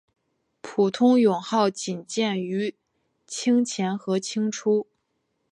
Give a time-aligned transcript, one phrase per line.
[0.61, 2.75] 普通勇号仅见于
[3.27, 4.87] 清前和清初。